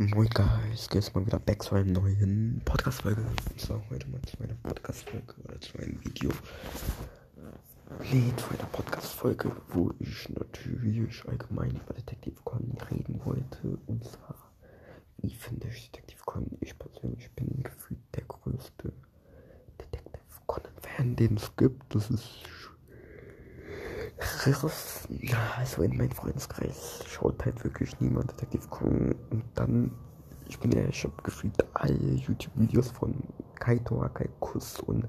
Moin 0.00 0.28
Guys, 0.28 0.88
jetzt 0.92 1.12
mal 1.16 1.26
wieder 1.26 1.40
back 1.40 1.60
zu 1.60 1.74
einer 1.74 1.90
neuen 1.90 2.62
Podcast-Folge. 2.64 3.20
Und 3.50 3.60
zwar 3.60 3.82
heute 3.90 4.06
mal 4.06 4.22
zu 4.22 4.36
meiner 4.38 4.54
Podcast-Folge 4.54 5.34
oder 5.42 5.60
zu 5.60 5.76
einem 5.76 5.98
Video. 6.04 6.30
Nee, 8.12 8.32
zu 8.36 8.48
einer 8.50 8.68
Podcast-Folge, 8.70 9.50
wo 9.70 9.92
ich 9.98 10.28
natürlich 10.28 11.24
allgemein 11.26 11.72
über 11.72 11.94
Detective 11.94 12.36
Conan 12.44 12.78
reden 12.92 13.20
wollte. 13.24 13.76
Und 13.88 14.04
zwar, 14.04 14.36
wie 15.16 15.34
finde 15.34 15.66
ich 15.66 15.90
Detective 15.90 16.22
Conan? 16.24 16.56
Ich 16.60 16.78
persönlich 16.78 17.32
bin 17.32 17.64
gefühlt 17.64 17.98
der 18.14 18.22
größte 18.22 18.92
Detective 19.80 20.22
Conan-Fan, 20.46 21.16
den 21.16 21.38
es 21.38 21.56
gibt. 21.56 21.92
Das 21.92 22.08
ist 22.08 22.44
also 25.56 25.82
in 25.82 25.96
meinem 25.96 26.10
Freundeskreis 26.10 27.04
schaut 27.06 27.44
halt 27.44 27.62
wirklich 27.64 27.98
niemand 28.00 28.30
Detective 28.32 28.66
Conan 28.68 29.14
und 29.30 29.44
dann, 29.54 29.92
ich 30.48 30.58
bin 30.58 30.72
ja, 30.72 30.84
ich 30.88 31.04
habe 31.04 31.14
gefühlt 31.22 31.56
alle 31.74 32.14
YouTube-Videos 32.14 32.90
von 32.90 33.14
Kaito, 33.56 34.02
Akai 34.02 34.28
Kuss 34.40 34.80
und 34.80 35.06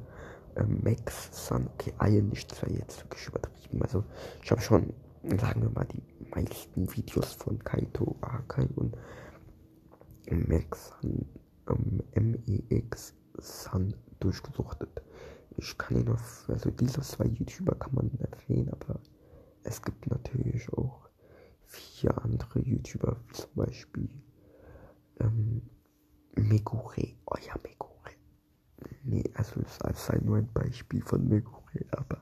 ähm, 0.55 0.81
Max 0.83 1.29
Sun, 1.31 1.67
okay, 1.73 1.93
alle 1.97 2.21
nicht, 2.21 2.51
das 2.51 2.61
jetzt 2.69 3.03
wirklich 3.03 3.27
übertrieben, 3.27 3.81
also 3.81 4.03
ich 4.43 4.51
habe 4.51 4.61
schon, 4.61 4.93
sagen 5.39 5.61
wir 5.63 5.69
mal, 5.69 5.85
die 5.85 6.03
meisten 6.29 6.91
Videos 6.95 7.33
von 7.33 7.57
Kaito, 7.63 8.15
Akai 8.21 8.67
und 8.75 8.95
Max 10.29 10.93
Sun, 11.01 11.25
ähm, 12.15 12.37
MEX 12.69 13.15
Sun 13.37 13.95
durchgesuchtet. 14.19 15.01
Ich 15.57 15.77
kann 15.77 15.97
ihn 15.97 16.09
auf, 16.09 16.45
also 16.47 16.69
diese 16.71 17.01
zwei 17.01 17.25
YouTuber 17.25 17.75
kann 17.75 17.93
man 17.93 18.11
erwähnen, 18.19 18.69
aber 18.69 18.99
es 19.63 19.81
gibt 19.81 20.09
natürlich 20.09 20.71
auch 20.73 21.09
vier 21.65 22.17
andere 22.49 22.67
YouTuber, 22.67 23.17
wie 23.27 23.33
zum 23.33 23.53
Beispiel 23.55 24.09
ähm, 25.19 25.61
Megure. 26.35 27.15
Oh 27.25 27.35
ja, 27.45 27.55
Megure. 27.63 27.89
Nee, 29.03 29.23
also 29.33 29.61
es 29.61 30.05
sei 30.05 30.19
nur 30.23 30.37
ein 30.37 30.51
Beispiel 30.53 31.01
von 31.03 31.27
Megure, 31.27 31.85
aber 31.91 32.21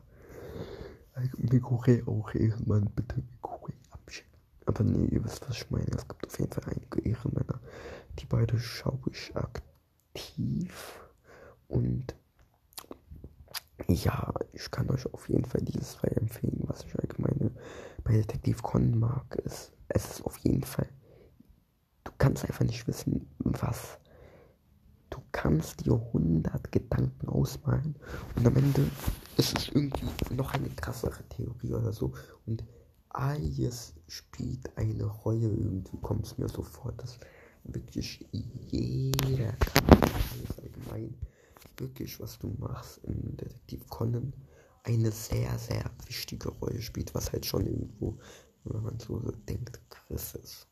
äh, 1.16 1.28
Megure 1.38 2.04
auch 2.08 2.34
Ehrenmann, 2.34 2.92
bitte 2.96 3.16
Megure 3.18 3.74
abschicken. 3.92 4.40
Aber 4.66 4.84
nee, 4.84 5.08
ihr 5.08 5.24
wisst, 5.24 5.48
was 5.48 5.58
ich 5.58 5.72
meine. 5.72 5.92
Es 5.96 6.08
gibt 6.08 6.26
auf 6.28 6.40
jeden 6.40 6.52
Fall 6.52 6.64
einige 6.66 7.02
Ehrenmänner. 7.02 7.60
Die 8.20 8.26
beide 8.26 8.60
schaue 8.60 9.00
ich 9.12 9.36
aktiv 9.36 11.00
und 11.68 12.16
ja, 13.88 14.34
ich 14.54 14.70
kann 14.72 14.90
euch 14.90 15.06
auf 15.14 15.30
jeden 15.30 15.46
Fall 15.46 15.62
dieses 15.62 15.94
zwei 15.94 16.10
empfehlen. 16.10 16.64
Was 16.64 16.84
ich 16.84 16.96
allgemein 17.00 17.56
bei 18.04 18.14
Detektiv 18.14 18.62
Con 18.64 19.00
mag, 19.00 19.36
ist, 19.46 19.77
es 19.98 20.12
ist 20.12 20.26
auf 20.26 20.38
jeden 20.38 20.64
Fall, 20.64 20.88
du 22.04 22.12
kannst 22.18 22.46
einfach 22.46 22.66
nicht 22.66 22.88
wissen, 22.88 23.28
was. 23.40 23.98
Du 25.10 25.20
kannst 25.32 25.86
dir 25.86 25.94
100 25.94 26.72
Gedanken 26.72 27.28
ausmalen 27.30 27.96
und 28.36 28.46
am 28.46 28.56
Ende 28.58 28.88
ist 29.38 29.58
es 29.58 29.70
irgendwie 29.70 30.34
noch 30.36 30.54
eine 30.54 30.70
krassere 30.70 31.24
Theorie 31.30 31.74
oder 31.74 31.94
so. 31.94 32.14
Und 32.46 32.64
alles 33.10 33.96
spielt 34.08 34.78
eine 34.78 35.06
Rolle. 35.06 35.48
Irgendwie 35.48 35.98
kommt 36.02 36.26
es 36.26 36.38
mir 36.38 36.50
so 36.50 36.62
vor, 36.62 36.92
dass 36.92 37.18
wirklich 37.64 38.28
jeder 38.32 39.54
kann 39.54 39.86
allgemein 40.62 41.16
wirklich, 41.78 42.20
was 42.20 42.38
du 42.38 42.54
machst 42.60 43.00
in 43.06 43.38
Detektiv 43.38 43.88
Conan, 43.88 44.34
eine 44.84 45.12
sehr, 45.12 45.58
sehr 45.58 45.90
wichtige 46.06 46.50
Rolle 46.50 46.82
spielt, 46.82 47.14
was 47.16 47.32
halt 47.32 47.46
schon 47.46 47.66
irgendwo, 47.66 48.18
wenn 48.70 48.84
man 48.84 49.00
so 49.00 49.20
denkt, 49.48 49.80
Chris 49.90 50.36
ist. 50.36 50.68